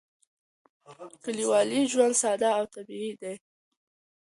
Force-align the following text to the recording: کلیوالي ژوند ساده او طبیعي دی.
کلیوالي 1.23 1.81
ژوند 1.91 2.13
ساده 2.21 2.49
او 2.59 2.65
طبیعي 2.75 3.11
دی. 3.21 3.35